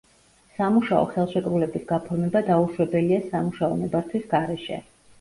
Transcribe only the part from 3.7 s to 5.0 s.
ნებართვის გარეშე.